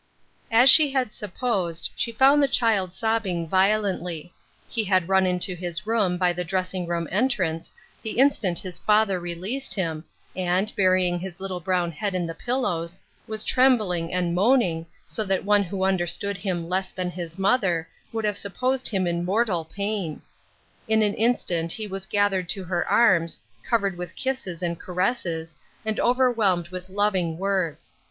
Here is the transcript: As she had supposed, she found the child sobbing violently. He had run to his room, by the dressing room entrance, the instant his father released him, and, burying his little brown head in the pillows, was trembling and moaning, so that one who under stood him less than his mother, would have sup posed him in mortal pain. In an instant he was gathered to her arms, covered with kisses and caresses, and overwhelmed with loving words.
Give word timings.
As 0.49 0.67
she 0.67 0.89
had 0.89 1.13
supposed, 1.13 1.91
she 1.95 2.11
found 2.11 2.41
the 2.41 2.47
child 2.47 2.91
sobbing 2.91 3.47
violently. 3.47 4.33
He 4.67 4.83
had 4.85 5.07
run 5.07 5.37
to 5.37 5.53
his 5.53 5.85
room, 5.85 6.17
by 6.17 6.33
the 6.33 6.43
dressing 6.43 6.87
room 6.87 7.07
entrance, 7.11 7.71
the 8.01 8.17
instant 8.17 8.57
his 8.57 8.79
father 8.79 9.19
released 9.19 9.75
him, 9.75 10.03
and, 10.35 10.75
burying 10.75 11.19
his 11.19 11.39
little 11.39 11.59
brown 11.59 11.91
head 11.91 12.15
in 12.15 12.25
the 12.25 12.33
pillows, 12.33 12.99
was 13.27 13.43
trembling 13.43 14.11
and 14.11 14.33
moaning, 14.33 14.87
so 15.07 15.23
that 15.23 15.45
one 15.45 15.61
who 15.61 15.83
under 15.85 16.07
stood 16.07 16.35
him 16.37 16.67
less 16.67 16.89
than 16.89 17.11
his 17.11 17.37
mother, 17.37 17.87
would 18.11 18.25
have 18.25 18.39
sup 18.39 18.55
posed 18.55 18.87
him 18.87 19.05
in 19.05 19.23
mortal 19.23 19.63
pain. 19.63 20.19
In 20.87 21.03
an 21.03 21.13
instant 21.13 21.71
he 21.73 21.85
was 21.85 22.07
gathered 22.07 22.49
to 22.49 22.63
her 22.63 22.89
arms, 22.89 23.39
covered 23.63 23.95
with 23.99 24.15
kisses 24.15 24.63
and 24.63 24.79
caresses, 24.79 25.57
and 25.85 25.99
overwhelmed 25.99 26.69
with 26.69 26.89
loving 26.89 27.37
words. 27.37 27.95